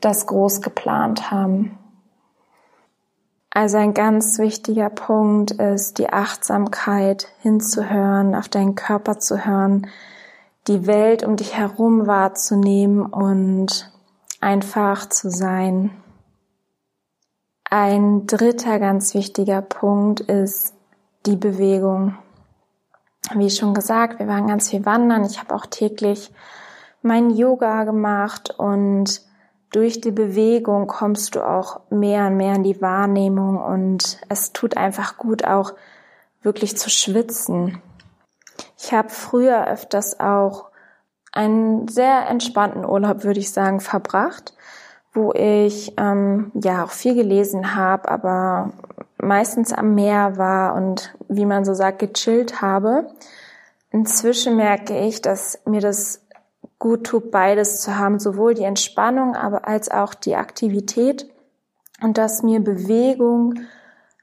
das 0.00 0.26
groß 0.26 0.62
geplant 0.62 1.30
haben. 1.30 1.78
Also 3.50 3.76
ein 3.76 3.92
ganz 3.92 4.38
wichtiger 4.38 4.88
Punkt 4.88 5.50
ist 5.50 5.98
die 5.98 6.08
Achtsamkeit 6.08 7.28
hinzuhören, 7.42 8.34
auf 8.34 8.48
deinen 8.48 8.76
Körper 8.76 9.18
zu 9.18 9.44
hören, 9.44 9.88
die 10.68 10.86
Welt 10.86 11.22
um 11.22 11.36
dich 11.36 11.54
herum 11.54 12.06
wahrzunehmen 12.06 13.04
und 13.04 13.92
einfach 14.40 15.06
zu 15.10 15.28
sein. 15.28 15.90
Ein 17.68 18.26
dritter 18.26 18.78
ganz 18.78 19.12
wichtiger 19.12 19.60
Punkt 19.60 20.20
ist 20.20 20.72
die 21.26 21.36
Bewegung. 21.36 22.16
Wie 23.34 23.50
schon 23.50 23.72
gesagt, 23.72 24.18
wir 24.18 24.26
waren 24.26 24.48
ganz 24.48 24.70
viel 24.70 24.84
wandern. 24.84 25.24
Ich 25.24 25.38
habe 25.38 25.54
auch 25.54 25.66
täglich 25.66 26.32
mein 27.02 27.30
Yoga 27.30 27.84
gemacht 27.84 28.54
und 28.58 29.22
durch 29.70 30.00
die 30.00 30.10
Bewegung 30.10 30.86
kommst 30.86 31.34
du 31.34 31.46
auch 31.46 31.80
mehr 31.90 32.26
und 32.26 32.36
mehr 32.36 32.56
in 32.56 32.62
die 32.62 32.80
Wahrnehmung 32.82 33.58
und 33.58 34.18
es 34.28 34.52
tut 34.52 34.76
einfach 34.76 35.16
gut, 35.16 35.44
auch 35.44 35.72
wirklich 36.42 36.76
zu 36.76 36.90
schwitzen. 36.90 37.80
Ich 38.78 38.92
habe 38.92 39.08
früher 39.08 39.66
öfters 39.66 40.20
auch 40.20 40.66
einen 41.32 41.88
sehr 41.88 42.28
entspannten 42.28 42.84
Urlaub, 42.84 43.24
würde 43.24 43.40
ich 43.40 43.52
sagen, 43.52 43.80
verbracht, 43.80 44.54
wo 45.14 45.32
ich 45.32 45.94
ähm, 45.96 46.52
ja 46.54 46.84
auch 46.84 46.90
viel 46.90 47.14
gelesen 47.14 47.74
habe, 47.74 48.10
aber 48.10 48.72
meistens 49.22 49.72
am 49.72 49.94
Meer 49.94 50.36
war 50.36 50.74
und 50.74 51.14
wie 51.28 51.46
man 51.46 51.64
so 51.64 51.72
sagt, 51.72 52.00
gechillt 52.00 52.60
habe. 52.60 53.08
Inzwischen 53.90 54.56
merke 54.56 54.98
ich, 54.98 55.22
dass 55.22 55.60
mir 55.64 55.80
das 55.80 56.26
gut 56.78 57.04
tut, 57.04 57.30
beides 57.30 57.80
zu 57.80 57.96
haben, 57.96 58.18
sowohl 58.18 58.54
die 58.54 58.64
Entspannung, 58.64 59.36
aber 59.36 59.68
als 59.68 59.90
auch 59.90 60.14
die 60.14 60.34
Aktivität 60.34 61.30
und 62.02 62.18
dass 62.18 62.42
mir 62.42 62.60
Bewegung 62.60 63.54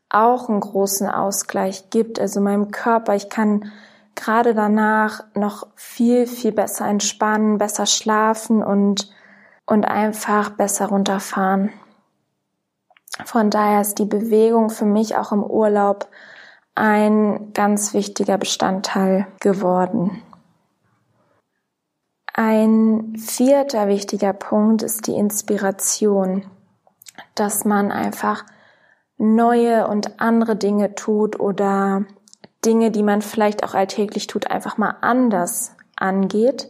auch 0.10 0.50
einen 0.50 0.60
großen 0.60 1.08
Ausgleich 1.08 1.90
gibt. 1.90 2.20
Also 2.20 2.42
meinem 2.42 2.72
Körper, 2.72 3.16
ich 3.16 3.30
kann 3.30 3.72
gerade 4.16 4.54
danach 4.54 5.24
noch 5.36 5.68
viel, 5.76 6.28
viel 6.28 6.52
besser 6.52 6.86
entspannen, 6.88 7.58
besser 7.58 7.86
schlafen 7.86 8.64
und, 8.64 9.10
und 9.66 9.86
einfach 9.86 10.50
besser 10.50 10.88
runterfahren. 10.88 11.72
Von 13.26 13.50
daher 13.50 13.82
ist 13.82 14.00
die 14.00 14.06
Bewegung 14.06 14.70
für 14.70 14.86
mich 14.86 15.16
auch 15.16 15.32
im 15.32 15.44
Urlaub 15.44 16.08
ein 16.76 17.52
ganz 17.54 17.94
wichtiger 17.94 18.38
Bestandteil 18.38 19.28
geworden. 19.40 20.22
Ein 22.34 23.16
vierter 23.18 23.90
wichtiger 23.90 24.32
Punkt 24.32 24.82
ist 24.82 25.08
die 25.08 25.16
Inspiration, 25.16 26.46
dass 27.36 27.66
man 27.66 27.92
einfach 27.92 28.46
neue 29.18 29.88
und 29.88 30.22
andere 30.22 30.56
Dinge 30.56 30.96
tut 30.96 31.38
oder 31.40 32.06
Dinge, 32.64 32.92
die 32.92 33.04
man 33.04 33.22
vielleicht 33.22 33.64
auch 33.64 33.74
alltäglich 33.74 34.28
tut, 34.28 34.50
einfach 34.50 34.78
mal 34.78 34.96
anders 35.02 35.76
angeht. 35.98 36.70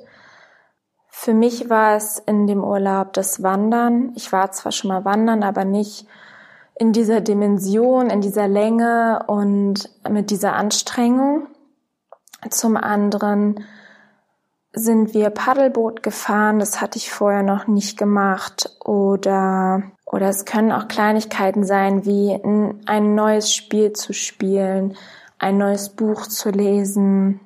Für 1.10 1.34
mich 1.34 1.70
war 1.70 1.96
es 1.96 2.18
in 2.18 2.48
dem 2.48 2.63
Urlaub 2.63 3.13
das 3.13 3.44
Wandern. 3.44 4.12
Ich 4.15 4.32
war 4.32 4.51
zwar 4.51 4.72
schon 4.72 4.89
mal 4.89 5.06
wandern, 5.06 5.44
aber 5.44 5.65
nicht 5.65 6.08
in 6.80 6.94
dieser 6.94 7.20
Dimension, 7.20 8.10
in 8.10 8.22
dieser 8.22 8.48
Länge 8.48 9.24
und 9.28 9.90
mit 10.10 10.32
dieser 10.32 10.54
Anstrengung. 10.54 11.48
Zum 12.50 12.78
anderen 12.78 13.66
sind 14.72 15.14
wir 15.14 15.30
Paddelboot 15.30 16.02
gefahren. 16.04 16.60
Das 16.60 16.80
hatte 16.80 16.98
ich 16.98 17.12
vorher 17.12 17.44
noch 17.44 17.68
nicht 17.68 17.98
gemacht. 17.98 18.78
Oder, 18.86 19.84
oder 20.06 20.30
es 20.30 20.46
können 20.46 20.72
auch 20.72 20.88
Kleinigkeiten 20.88 21.66
sein, 21.66 22.06
wie 22.06 22.40
ein, 22.86 23.14
neues 23.14 23.54
Spiel 23.54 23.92
zu 23.92 24.14
spielen, 24.14 24.96
ein 25.38 25.58
neues 25.58 25.90
Buch 25.90 26.28
zu 26.28 26.50
lesen, 26.50 27.42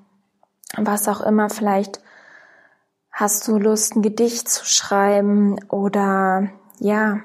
was 0.78 1.08
auch 1.08 1.22
immer. 1.22 1.50
Vielleicht 1.50 2.02
hast 3.12 3.48
du 3.48 3.58
Lust, 3.58 3.96
ein 3.96 4.04
Gedicht 4.04 4.48
zu 4.48 4.63
schreiben 4.63 5.56
oder, 5.70 6.50
ja, 6.78 7.22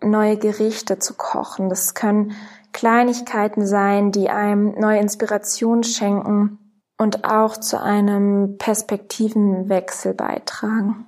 neue 0.00 0.36
Gerichte 0.36 0.98
zu 0.98 1.14
kochen. 1.14 1.68
Das 1.68 1.94
können 1.94 2.32
Kleinigkeiten 2.72 3.66
sein, 3.66 4.12
die 4.12 4.28
einem 4.28 4.78
neue 4.78 5.00
Inspiration 5.00 5.82
schenken 5.82 6.58
und 6.98 7.24
auch 7.24 7.56
zu 7.56 7.80
einem 7.80 8.58
Perspektivenwechsel 8.58 10.14
beitragen. 10.14 11.06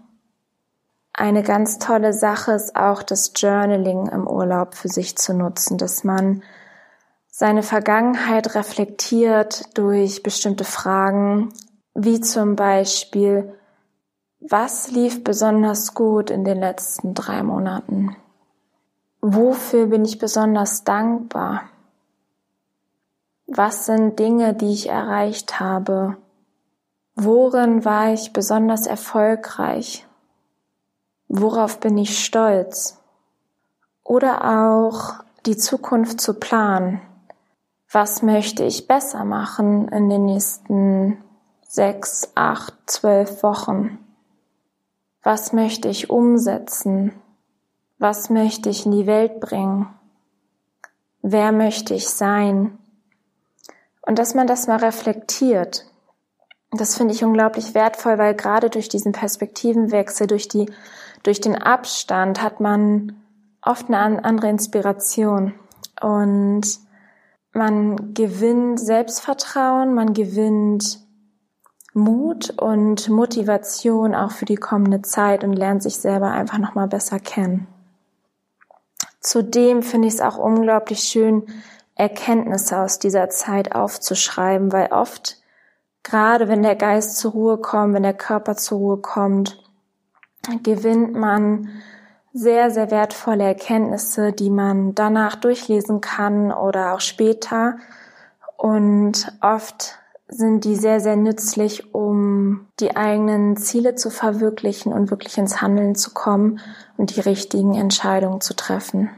Eine 1.12 1.42
ganz 1.42 1.78
tolle 1.78 2.12
Sache 2.12 2.52
ist 2.52 2.76
auch 2.76 3.02
das 3.02 3.32
Journaling 3.34 4.06
im 4.08 4.26
Urlaub 4.26 4.74
für 4.74 4.88
sich 4.88 5.16
zu 5.16 5.34
nutzen, 5.34 5.76
dass 5.76 6.04
man 6.04 6.42
seine 7.26 7.62
Vergangenheit 7.62 8.54
reflektiert 8.54 9.76
durch 9.76 10.22
bestimmte 10.22 10.64
Fragen, 10.64 11.52
wie 11.94 12.20
zum 12.20 12.54
Beispiel, 12.54 13.52
was 14.40 14.90
lief 14.90 15.24
besonders 15.24 15.94
gut 15.94 16.30
in 16.30 16.44
den 16.44 16.60
letzten 16.60 17.14
drei 17.14 17.42
Monaten? 17.42 18.16
Wofür 19.20 19.86
bin 19.86 20.04
ich 20.04 20.18
besonders 20.18 20.84
dankbar? 20.84 21.62
Was 23.48 23.86
sind 23.86 24.18
Dinge, 24.18 24.54
die 24.54 24.72
ich 24.72 24.88
erreicht 24.88 25.58
habe? 25.58 26.16
Worin 27.16 27.84
war 27.84 28.12
ich 28.12 28.32
besonders 28.32 28.86
erfolgreich? 28.86 30.06
Worauf 31.26 31.80
bin 31.80 31.98
ich 31.98 32.24
stolz? 32.24 33.02
Oder 34.04 34.68
auch 34.68 35.14
die 35.44 35.56
Zukunft 35.56 36.20
zu 36.20 36.34
planen. 36.34 37.00
Was 37.90 38.22
möchte 38.22 38.62
ich 38.62 38.86
besser 38.86 39.24
machen 39.24 39.88
in 39.88 40.08
den 40.08 40.26
nächsten 40.26 41.24
sechs, 41.66 42.30
acht, 42.34 42.74
zwölf 42.86 43.42
Wochen? 43.42 43.98
Was 45.22 45.52
möchte 45.52 45.88
ich 45.88 46.08
umsetzen? 46.08 47.14
Was 47.98 48.30
möchte 48.30 48.68
ich 48.70 48.86
in 48.86 48.92
die 48.92 49.06
Welt 49.06 49.40
bringen? 49.40 49.88
Wer 51.20 51.50
möchte 51.50 51.94
ich 51.94 52.08
sein? 52.08 52.78
Und 54.02 54.20
dass 54.20 54.34
man 54.34 54.46
das 54.46 54.68
mal 54.68 54.78
reflektiert. 54.78 55.84
Das 56.70 56.96
finde 56.96 57.12
ich 57.12 57.24
unglaublich 57.24 57.74
wertvoll, 57.74 58.18
weil 58.18 58.34
gerade 58.34 58.70
durch 58.70 58.88
diesen 58.88 59.12
Perspektivenwechsel, 59.12 60.28
durch 60.28 60.46
die, 60.46 60.70
durch 61.24 61.40
den 61.40 61.56
Abstand 61.56 62.40
hat 62.40 62.60
man 62.60 63.20
oft 63.62 63.88
eine 63.88 64.24
andere 64.24 64.48
Inspiration 64.48 65.54
und 66.00 66.62
man 67.52 68.14
gewinnt 68.14 68.78
Selbstvertrauen, 68.78 69.92
man 69.92 70.14
gewinnt 70.14 71.00
Mut 71.94 72.50
und 72.50 73.08
Motivation 73.08 74.14
auch 74.14 74.30
für 74.30 74.44
die 74.44 74.56
kommende 74.56 75.02
Zeit 75.02 75.42
und 75.42 75.54
lernt 75.54 75.82
sich 75.82 75.98
selber 75.98 76.30
einfach 76.30 76.58
noch 76.58 76.76
mal 76.76 76.86
besser 76.86 77.18
kennen. 77.18 77.66
Zudem 79.20 79.82
finde 79.82 80.08
ich 80.08 80.14
es 80.14 80.20
auch 80.20 80.38
unglaublich 80.38 81.00
schön, 81.00 81.46
Erkenntnisse 81.94 82.78
aus 82.78 82.98
dieser 83.00 83.28
Zeit 83.28 83.74
aufzuschreiben, 83.74 84.72
weil 84.72 84.92
oft, 84.92 85.38
gerade 86.04 86.48
wenn 86.48 86.62
der 86.62 86.76
Geist 86.76 87.16
zur 87.16 87.32
Ruhe 87.32 87.58
kommt, 87.58 87.94
wenn 87.94 88.04
der 88.04 88.14
Körper 88.14 88.56
zur 88.56 88.78
Ruhe 88.78 88.98
kommt, 88.98 89.60
gewinnt 90.62 91.14
man 91.14 91.68
sehr, 92.32 92.70
sehr 92.70 92.90
wertvolle 92.92 93.44
Erkenntnisse, 93.44 94.32
die 94.32 94.50
man 94.50 94.94
danach 94.94 95.34
durchlesen 95.34 96.00
kann 96.00 96.52
oder 96.52 96.94
auch 96.94 97.00
später. 97.00 97.78
Und 98.56 99.32
oft 99.40 99.98
sind 100.28 100.64
die 100.64 100.76
sehr, 100.76 101.00
sehr 101.00 101.16
nützlich, 101.16 101.94
um 101.94 102.66
die 102.80 102.96
eigenen 102.96 103.56
Ziele 103.56 103.94
zu 103.94 104.10
verwirklichen 104.10 104.92
und 104.92 105.10
wirklich 105.10 105.38
ins 105.38 105.62
Handeln 105.62 105.94
zu 105.94 106.12
kommen 106.12 106.60
und 106.96 107.16
die 107.16 107.20
richtigen 107.20 107.74
Entscheidungen 107.74 108.40
zu 108.40 108.54
treffen. 108.54 109.10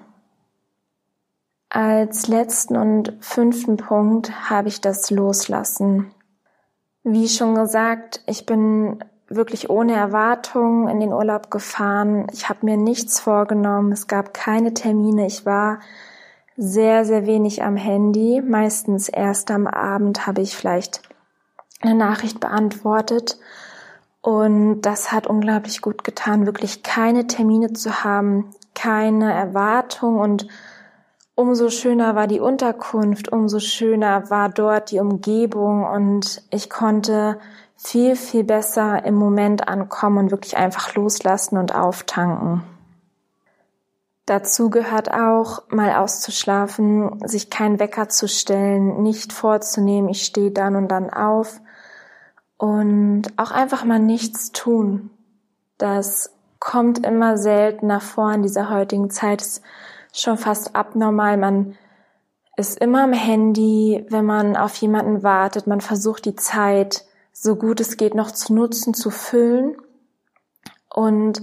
Als 1.68 2.28
letzten 2.28 2.76
und 2.76 3.16
fünften 3.20 3.76
Punkt 3.76 4.50
habe 4.50 4.68
ich 4.68 4.80
das 4.80 5.10
Loslassen. 5.10 6.12
Wie 7.02 7.28
schon 7.28 7.54
gesagt, 7.54 8.22
ich 8.26 8.46
bin 8.46 9.02
wirklich 9.28 9.70
ohne 9.70 9.94
Erwartung 9.94 10.88
in 10.88 11.00
den 11.00 11.12
Urlaub 11.12 11.50
gefahren. 11.50 12.26
Ich 12.32 12.48
habe 12.48 12.66
mir 12.66 12.76
nichts 12.76 13.20
vorgenommen. 13.20 13.92
Es 13.92 14.08
gab 14.08 14.34
keine 14.34 14.74
Termine. 14.74 15.26
Ich 15.26 15.46
war 15.46 15.78
sehr, 16.62 17.06
sehr 17.06 17.24
wenig 17.24 17.62
am 17.62 17.76
Handy. 17.76 18.42
Meistens 18.46 19.08
erst 19.08 19.50
am 19.50 19.66
Abend 19.66 20.26
habe 20.26 20.42
ich 20.42 20.54
vielleicht 20.54 21.00
eine 21.80 21.94
Nachricht 21.94 22.38
beantwortet. 22.38 23.38
Und 24.20 24.82
das 24.82 25.10
hat 25.10 25.26
unglaublich 25.26 25.80
gut 25.80 26.04
getan, 26.04 26.44
wirklich 26.44 26.82
keine 26.82 27.26
Termine 27.26 27.72
zu 27.72 28.04
haben, 28.04 28.50
keine 28.74 29.32
Erwartung 29.32 30.18
und 30.18 30.46
umso 31.34 31.70
schöner 31.70 32.14
war 32.14 32.26
die 32.26 32.40
Unterkunft, 32.40 33.32
umso 33.32 33.60
schöner 33.60 34.28
war 34.28 34.50
dort 34.50 34.90
die 34.90 35.00
Umgebung 35.00 35.84
und 35.84 36.42
ich 36.50 36.68
konnte 36.68 37.38
viel, 37.76 38.14
viel 38.14 38.44
besser 38.44 39.02
im 39.06 39.14
Moment 39.14 39.66
ankommen 39.66 40.18
und 40.18 40.30
wirklich 40.30 40.58
einfach 40.58 40.94
loslassen 40.94 41.56
und 41.56 41.74
auftanken. 41.74 42.62
Dazu 44.26 44.70
gehört 44.70 45.10
auch, 45.12 45.68
mal 45.70 45.96
auszuschlafen, 45.96 47.26
sich 47.26 47.50
keinen 47.50 47.80
Wecker 47.80 48.08
zu 48.08 48.28
stellen, 48.28 49.02
nicht 49.02 49.32
vorzunehmen, 49.32 50.08
ich 50.08 50.24
stehe 50.24 50.50
dann 50.50 50.76
und 50.76 50.88
dann 50.88 51.10
auf 51.10 51.60
und 52.56 53.24
auch 53.36 53.50
einfach 53.50 53.84
mal 53.84 53.98
nichts 53.98 54.52
tun. 54.52 55.10
Das 55.78 56.32
kommt 56.58 57.04
immer 57.04 57.38
seltener 57.38 58.00
vor 58.00 58.32
in 58.32 58.42
dieser 58.42 58.70
heutigen 58.70 59.10
Zeit. 59.10 59.40
Ist 59.40 59.62
schon 60.12 60.36
fast 60.36 60.76
abnormal. 60.76 61.38
Man 61.38 61.76
ist 62.56 62.78
immer 62.78 63.04
am 63.04 63.14
Handy, 63.14 64.04
wenn 64.10 64.26
man 64.26 64.56
auf 64.56 64.76
jemanden 64.76 65.22
wartet. 65.22 65.66
Man 65.66 65.80
versucht 65.80 66.26
die 66.26 66.36
Zeit 66.36 67.06
so 67.32 67.56
gut 67.56 67.80
es 67.80 67.96
geht 67.96 68.14
noch 68.14 68.30
zu 68.30 68.52
nutzen, 68.52 68.92
zu 68.92 69.10
füllen. 69.10 69.76
Und 70.92 71.40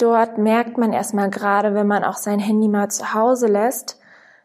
dort 0.00 0.38
merkt 0.38 0.78
man 0.78 0.92
erstmal 0.92 1.30
gerade, 1.30 1.74
wenn 1.74 1.86
man 1.86 2.04
auch 2.04 2.16
sein 2.16 2.38
Handy 2.38 2.68
mal 2.68 2.90
zu 2.90 3.14
Hause 3.14 3.46
lässt, 3.46 3.98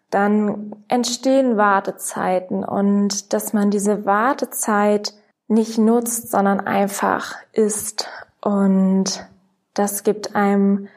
dann 0.09 0.75
entstehen 0.87 1.57
Wartezeiten 1.57 2.63
und 2.63 3.33
dass 3.33 3.53
man 3.53 3.71
diese 3.71 4.05
Wartezeit 4.05 5.13
nicht 5.47 5.77
nutzt, 5.77 6.31
sondern 6.31 6.59
einfach 6.59 7.35
ist. 7.51 8.07
Und 8.41 9.27
das 9.73 10.03
gibt 10.03 10.35
einem 10.35 10.87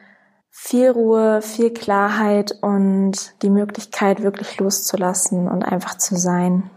viel 0.49 0.89
Ruhe, 0.89 1.41
viel 1.41 1.71
Klarheit 1.71 2.57
und 2.61 3.41
die 3.41 3.49
Möglichkeit, 3.49 4.21
wirklich 4.21 4.59
loszulassen 4.59 5.47
und 5.47 5.63
einfach 5.63 5.97
zu 5.97 6.15
sein. 6.15 6.69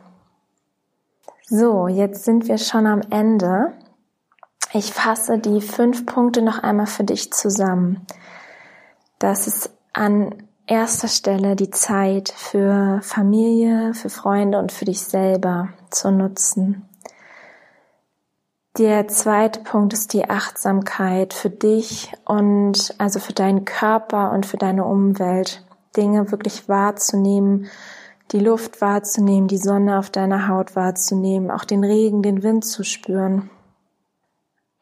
So, 1.46 1.88
jetzt 1.88 2.24
sind 2.24 2.48
wir 2.48 2.58
schon 2.58 2.86
am 2.86 3.02
Ende. 3.10 3.72
Ich 4.74 4.94
fasse 4.94 5.38
die 5.38 5.60
fünf 5.60 6.06
Punkte 6.06 6.40
noch 6.40 6.62
einmal 6.62 6.86
für 6.86 7.04
dich 7.04 7.30
zusammen. 7.30 8.06
Das 9.18 9.46
ist 9.46 9.70
an 9.92 10.34
erster 10.66 11.08
Stelle 11.08 11.56
die 11.56 11.68
Zeit 11.68 12.30
für 12.34 13.00
Familie, 13.02 13.92
für 13.92 14.08
Freunde 14.08 14.58
und 14.58 14.72
für 14.72 14.86
dich 14.86 15.02
selber 15.02 15.68
zu 15.90 16.10
nutzen. 16.10 16.88
Der 18.78 19.06
zweite 19.08 19.60
Punkt 19.60 19.92
ist 19.92 20.14
die 20.14 20.30
Achtsamkeit 20.30 21.34
für 21.34 21.50
dich 21.50 22.10
und 22.24 22.94
also 22.96 23.20
für 23.20 23.34
deinen 23.34 23.66
Körper 23.66 24.32
und 24.32 24.46
für 24.46 24.56
deine 24.56 24.86
Umwelt. 24.86 25.62
Dinge 25.94 26.30
wirklich 26.30 26.70
wahrzunehmen, 26.70 27.66
die 28.30 28.38
Luft 28.38 28.80
wahrzunehmen, 28.80 29.46
die 29.46 29.58
Sonne 29.58 29.98
auf 29.98 30.08
deiner 30.08 30.48
Haut 30.48 30.74
wahrzunehmen, 30.74 31.50
auch 31.50 31.64
den 31.64 31.84
Regen, 31.84 32.22
den 32.22 32.42
Wind 32.42 32.64
zu 32.64 32.82
spüren. 32.82 33.50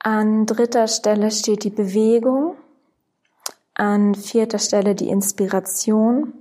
An 0.02 0.46
dritter 0.46 0.88
Stelle 0.88 1.30
steht 1.30 1.62
die 1.62 1.70
Bewegung, 1.70 2.56
an 3.74 4.14
vierter 4.14 4.58
Stelle 4.58 4.94
die 4.94 5.10
Inspiration 5.10 6.32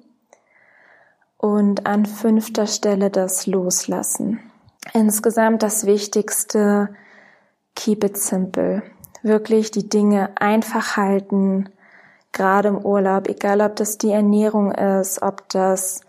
und 1.37 1.85
an 1.85 2.05
fünfter 2.05 2.67
Stelle 2.67 3.09
das 3.09 3.47
Loslassen. 3.47 4.39
Insgesamt 4.93 5.61
das 5.61 5.85
Wichtigste, 5.85 6.95
keep 7.75 8.05
it 8.05 8.17
simple. 8.17 8.81
Wirklich 9.23 9.71
die 9.71 9.89
Dinge 9.89 10.29
einfach 10.37 10.95
halten, 10.95 11.67
gerade 12.31 12.69
im 12.69 12.77
Urlaub, 12.77 13.27
egal 13.27 13.59
ob 13.59 13.75
das 13.75 13.97
die 13.97 14.11
Ernährung 14.11 14.71
ist, 14.71 15.21
ob 15.21 15.49
das 15.49 15.99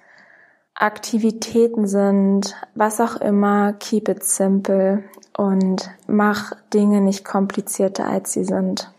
Aktivitäten 0.81 1.87
sind, 1.87 2.57
was 2.75 3.01
auch 3.01 3.17
immer, 3.17 3.75
keep 3.75 4.09
it 4.09 4.25
simple 4.25 5.05
und 5.37 5.91
mach 6.07 6.53
Dinge 6.73 7.03
nicht 7.03 7.25
komplizierter 7.25 8.07
als 8.07 8.33
sie 8.33 8.45
sind. 8.45 8.91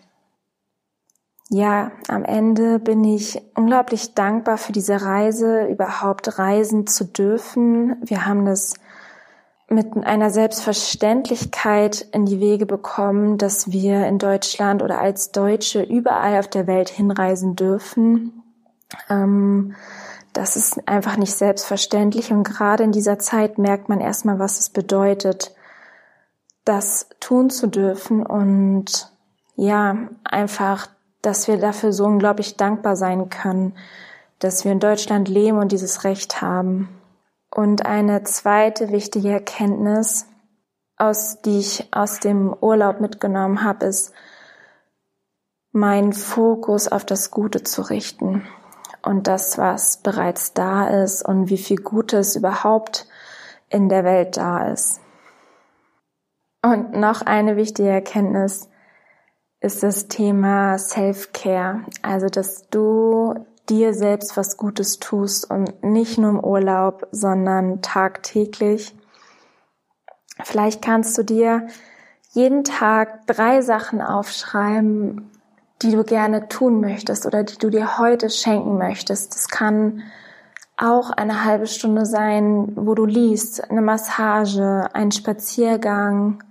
Ja, 1.50 1.92
am 2.08 2.24
Ende 2.24 2.80
bin 2.80 3.04
ich 3.04 3.42
unglaublich 3.56 4.14
dankbar 4.14 4.58
für 4.58 4.72
diese 4.72 5.02
Reise, 5.02 5.66
überhaupt 5.66 6.38
reisen 6.38 6.88
zu 6.88 7.04
dürfen. 7.04 7.98
Wir 8.06 8.26
haben 8.26 8.46
das 8.46 8.76
mit 9.68 9.98
einer 10.06 10.30
Selbstverständlichkeit 10.30 12.06
in 12.12 12.26
die 12.26 12.40
Wege 12.40 12.66
bekommen, 12.66 13.38
dass 13.38 13.72
wir 13.72 14.06
in 14.06 14.20
Deutschland 14.20 14.84
oder 14.84 15.00
als 15.00 15.32
Deutsche 15.32 15.82
überall 15.82 16.38
auf 16.38 16.48
der 16.48 16.68
Welt 16.68 16.90
hinreisen 16.90 17.56
dürfen. 17.56 18.44
Ähm, 19.10 19.76
das 20.34 20.56
ist 20.56 20.88
einfach 20.88 21.18
nicht 21.18 21.34
selbstverständlich 21.34 22.32
und 22.32 22.44
gerade 22.44 22.84
in 22.84 22.92
dieser 22.92 23.20
Zeit 23.20 23.58
merkt 23.58 23.90
man 23.90 24.00
erstmal, 24.00 24.40
was 24.40 24.60
es 24.60 24.70
bedeutet, 24.70 25.54
das 26.64 27.10
tun 27.20 27.50
zu 27.50 27.68
dürfen 27.68 28.26
und 28.26 29.12
ja, 29.56 29.98
einfach, 30.24 30.88
dass 31.22 31.48
wir 31.48 31.58
dafür 31.58 31.92
so 31.92 32.06
unglaublich 32.06 32.56
dankbar 32.56 32.96
sein 32.96 33.30
können, 33.30 33.76
dass 34.40 34.64
wir 34.64 34.72
in 34.72 34.80
Deutschland 34.80 35.28
leben 35.28 35.58
und 35.58 35.72
dieses 35.72 36.04
Recht 36.04 36.42
haben. 36.42 36.90
Und 37.54 37.86
eine 37.86 38.24
zweite 38.24 38.92
wichtige 38.92 39.30
Erkenntnis, 39.30 40.26
aus, 40.98 41.42
die 41.42 41.60
ich 41.60 41.90
aus 41.92 42.20
dem 42.20 42.56
Urlaub 42.60 43.02
mitgenommen 43.02 43.64
habe, 43.64 43.88
ist, 43.88 44.14
meinen 45.72 46.14
Fokus 46.14 46.88
auf 46.88 47.06
das 47.06 47.32
Gute 47.32 47.64
zu 47.64 47.82
richten 47.82 48.48
und 49.04 49.28
das, 49.28 49.58
was 49.58 49.98
bereits 49.98 50.54
da 50.54 50.88
ist 51.04 51.24
und 51.26 51.50
wie 51.50 51.58
viel 51.58 51.78
Gutes 51.78 52.36
überhaupt 52.36 53.08
in 53.70 53.90
der 53.90 54.04
Welt 54.04 54.38
da 54.38 54.68
ist. 54.68 55.00
Und 56.64 56.94
noch 56.94 57.22
eine 57.22 57.56
wichtige 57.56 57.90
Erkenntnis 57.90 58.70
ist 59.62 59.84
das 59.84 60.08
Thema 60.08 60.78
Self-Care, 60.78 61.86
also 62.02 62.28
dass 62.28 62.68
du 62.70 63.34
dir 63.70 63.94
selbst 63.94 64.38
was 64.38 64.58
Gutes 64.58 65.00
tust 65.00 65.50
und 65.50 65.84
nicht 65.84 66.18
nur 66.18 66.32
im 66.32 66.44
Urlaub, 66.44 67.08
sondern 67.12 67.82
tagtäglich. 67.82 68.96
Vielleicht 70.44 70.82
kannst 70.82 71.18
du 71.18 71.24
dir 71.24 71.68
jeden 72.32 72.64
Tag 72.64 73.28
drei 73.28 73.62
Sachen 73.62 74.02
aufschreiben, 74.02 75.31
die 75.82 75.92
du 75.92 76.04
gerne 76.04 76.48
tun 76.48 76.80
möchtest 76.80 77.26
oder 77.26 77.44
die 77.44 77.58
du 77.58 77.70
dir 77.70 77.98
heute 77.98 78.30
schenken 78.30 78.78
möchtest. 78.78 79.34
Das 79.34 79.48
kann 79.48 80.04
auch 80.78 81.12
eine 81.12 81.44
halbe 81.44 81.68
Stunde 81.68 82.06
sein, 82.06 82.72
wo 82.76 82.96
du 82.96 83.06
liest, 83.06 83.70
eine 83.70 83.82
Massage, 83.82 84.90
ein 84.94 85.12
Spaziergang, 85.12 86.44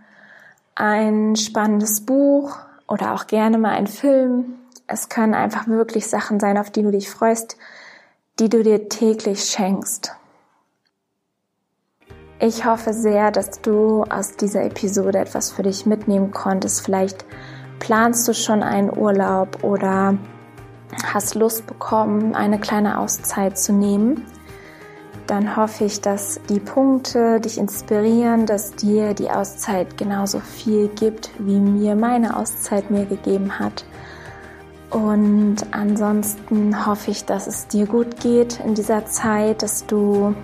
ein 0.75 1.37
spannendes 1.37 2.05
Buch 2.07 2.57
oder 2.89 3.15
auch 3.15 3.27
gerne 3.27 3.59
mal 3.59 3.73
ein 3.73 3.87
Film. 3.87 4.57
Es 4.87 5.09
können 5.09 5.35
einfach 5.35 5.69
wirklich 5.69 6.09
Sachen 6.09 6.41
sein, 6.41 6.59
auf 6.59 6.71
die 6.71 6.83
du 6.83 6.91
dich 6.91 7.11
freust, 7.11 7.57
die 8.39 8.49
du 8.49 8.63
dir 8.63 8.89
täglich 8.89 9.45
schenkst. 9.45 10.13
Ich 12.43 12.65
hoffe 12.65 12.95
sehr, 12.95 13.31
dass 13.31 13.61
du 13.61 14.05
aus 14.05 14.37
dieser 14.37 14.65
Episode 14.65 15.19
etwas 15.19 15.51
für 15.51 15.63
dich 15.63 15.85
mitnehmen 15.85 16.31
konntest. 16.31 16.81
Vielleicht 16.83 17.27
planst 17.81 18.29
du 18.29 18.35
schon 18.35 18.63
einen 18.63 18.97
Urlaub 18.97 19.65
oder 19.65 20.17
hast 21.13 21.35
Lust 21.35 21.67
bekommen, 21.67 22.37
eine 22.37 22.61
kleine 22.61 22.99
Auszeit 22.99 23.59
zu 23.59 23.73
nehmen. 23.73 24.25
Dann 25.27 25.57
hoffe 25.57 25.85
ich, 25.85 26.01
dass 26.01 26.41
die 26.49 26.61
Punkte 26.61 27.41
dich 27.41 27.59
inspirieren, 27.59 28.47
dass 28.47 28.75
dir 28.75 29.15
die 29.15 29.31
Auszeit 29.31 29.97
genauso 29.97 30.41
viel 30.41 30.89
gibt, 30.89 31.31
wie 31.39 31.59
mir 31.59 31.95
meine 31.95 32.37
Auszeit 32.37 32.91
mir 32.91 33.07
gegeben 33.07 33.59
hat. 33.59 33.85
Und 34.91 35.59
ansonsten 35.71 36.85
hoffe 36.85 37.13
ich, 37.13 37.25
dass 37.25 37.47
es 37.47 37.69
dir 37.69 37.87
gut 37.87 38.19
geht 38.19 38.59
in 38.61 38.75
dieser 38.75 39.07
Zeit, 39.07 39.63
dass 39.63 39.87
du 39.87 40.35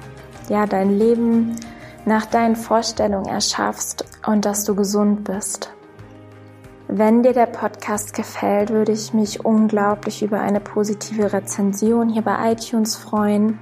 ja 0.48 0.66
dein 0.66 0.96
Leben 0.96 1.56
nach 2.04 2.26
deinen 2.26 2.54
Vorstellungen 2.54 3.26
erschaffst 3.26 4.04
und 4.24 4.44
dass 4.44 4.64
du 4.64 4.76
gesund 4.76 5.24
bist. 5.24 5.75
Wenn 6.88 7.24
dir 7.24 7.32
der 7.32 7.46
Podcast 7.46 8.14
gefällt, 8.14 8.70
würde 8.70 8.92
ich 8.92 9.12
mich 9.12 9.44
unglaublich 9.44 10.22
über 10.22 10.40
eine 10.40 10.60
positive 10.60 11.32
Rezension 11.32 12.08
hier 12.08 12.22
bei 12.22 12.52
iTunes 12.52 12.94
freuen. 12.94 13.58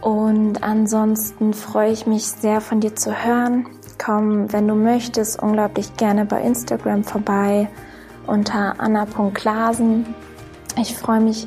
Und 0.00 0.62
ansonsten 0.64 1.54
freue 1.54 1.92
ich 1.92 2.06
mich 2.06 2.26
sehr 2.26 2.60
von 2.60 2.80
dir 2.80 2.96
zu 2.96 3.24
hören. 3.24 3.68
Komm, 4.04 4.52
wenn 4.52 4.66
du 4.66 4.74
möchtest, 4.74 5.40
unglaublich 5.40 5.96
gerne 5.96 6.24
bei 6.24 6.42
Instagram 6.42 7.04
vorbei 7.04 7.68
unter 8.26 8.80
anna.glasen. 8.80 10.14
Ich 10.76 10.96
freue 10.96 11.20
mich, 11.20 11.46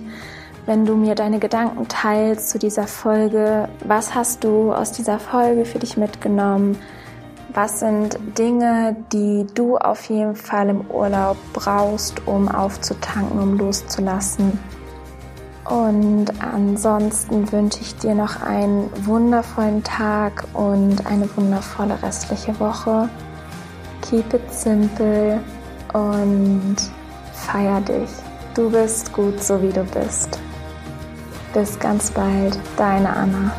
wenn 0.66 0.86
du 0.86 0.96
mir 0.96 1.16
deine 1.16 1.40
Gedanken 1.40 1.90
teilst 1.90 2.50
zu 2.50 2.60
dieser 2.60 2.88
Folge. 2.88 3.68
Was 3.84 4.16
hast 4.16 4.46
du 4.46 4.72
aus 4.72 4.94
dieser 4.94 5.20
Folge 5.20 5.66
für 5.66 5.80
dich 5.80 5.98
mitgenommen? 5.98 6.78
Was 7.54 7.80
sind 7.80 8.18
Dinge, 8.38 8.96
die 9.14 9.48
du 9.54 9.78
auf 9.78 10.10
jeden 10.10 10.36
Fall 10.36 10.70
im 10.70 10.82
Urlaub 10.92 11.38
brauchst, 11.54 12.28
um 12.28 12.50
aufzutanken, 12.50 13.40
um 13.40 13.58
loszulassen? 13.58 14.60
Und 15.66 16.28
ansonsten 16.42 17.52
wünsche 17.52 17.82
ich 17.82 17.96
dir 17.98 18.16
noch 18.16 18.42
einen 18.42 18.90
wundervollen 19.06 19.84
Tag 19.84 20.46
und 20.54 21.06
eine 21.06 21.30
wundervolle 21.36 22.02
restliche 22.02 22.58
Woche. 22.60 23.10
Keep 24.02 24.34
it 24.34 24.54
simple 24.54 25.42
und 25.94 26.76
feier 27.34 27.82
dich. 27.82 28.10
Du 28.54 28.70
bist 28.70 29.12
gut, 29.12 29.44
so 29.44 29.62
wie 29.62 29.72
du 29.72 29.84
bist. 29.84 30.40
Bis 31.54 31.78
ganz 31.80 32.12
bald, 32.12 32.58
deine 32.78 33.10
Anna. 33.10 33.52